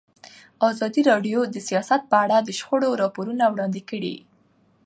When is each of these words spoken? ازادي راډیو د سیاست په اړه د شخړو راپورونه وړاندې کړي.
ازادي 0.69 1.01
راډیو 1.11 1.39
د 1.49 1.55
سیاست 1.67 2.01
په 2.11 2.15
اړه 2.23 2.37
د 2.41 2.49
شخړو 2.59 2.89
راپورونه 3.01 3.43
وړاندې 3.53 3.81
کړي. 3.89 4.15